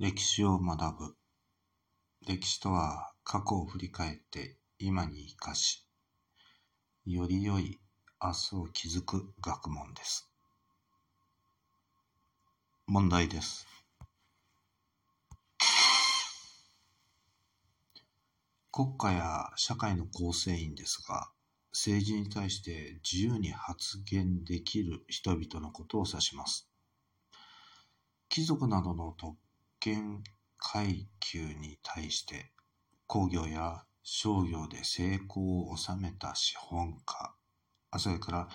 [0.00, 1.14] 歴史を学ぶ。
[2.26, 5.86] 歴史とは過去を振り返って今に生かし、
[7.06, 7.78] より良い
[8.20, 10.28] 明日を築く学問です。
[12.88, 13.68] 問題です。
[18.72, 21.30] 国家や社会の構成員ですが、
[21.70, 26.68] 政治に対して自由に発言できる人々のことを指します。
[28.28, 29.36] 貴族などの特
[29.84, 30.22] 権
[30.56, 32.50] 階級に対して
[33.06, 37.34] 工業や商業で成功を収めた資本家、
[37.98, 38.48] それから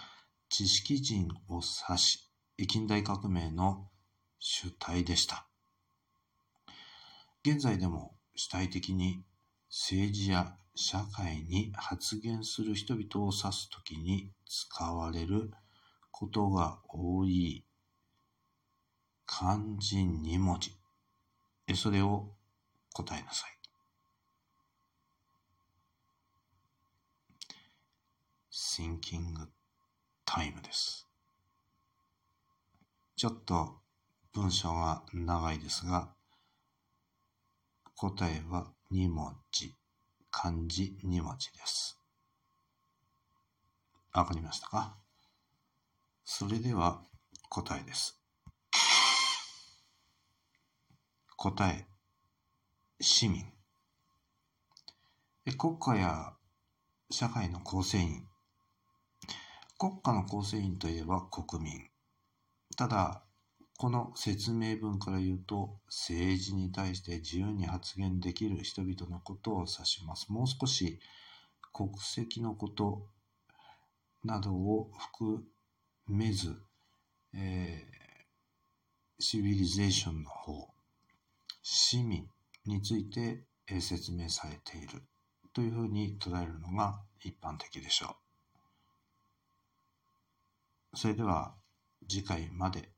[0.50, 2.32] 知識人を指し、
[2.68, 3.92] 近代革命の
[4.40, 5.46] 主体でした。
[7.46, 9.24] 現在でも主体的に
[9.70, 15.52] 政治や社会に発言する人々を指すときに使われる
[16.10, 17.68] ことが多い
[19.28, 20.79] 漢字2文字。
[21.76, 22.36] それを
[22.94, 23.60] 答えなさい。
[28.52, 29.48] thinking
[30.26, 31.08] time です。
[33.16, 33.82] ちょっと
[34.34, 36.16] 文章は長いですが、
[37.96, 39.76] 答えは2文字、
[40.32, 41.98] 漢字2文字です。
[44.14, 44.98] わかりましたか？
[46.24, 47.02] それでは
[47.50, 48.19] 答えです。
[51.42, 51.88] 答え、
[53.00, 53.46] 市民。
[55.58, 56.34] 国家や
[57.10, 58.28] 社会の構成員。
[59.78, 61.88] 国家の構成員といえば国民。
[62.76, 63.24] ただ、
[63.78, 70.34] この説明文から言うと、政治に対して自由に発言できる人々のことを指します。
[70.34, 71.00] もう少し
[71.72, 73.08] 国籍のこと
[74.26, 75.42] などを含
[76.06, 76.62] めず、
[77.34, 80.74] えー、シビリゼーションの方
[81.72, 82.28] 市民
[82.66, 83.44] について
[83.80, 85.04] 説明されている
[85.54, 88.18] というふうに捉えるのが一般的でしょ
[90.94, 90.98] う。
[90.98, 91.54] それでは
[92.08, 92.90] 次回まで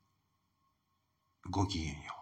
[1.50, 2.21] ごきげんよう。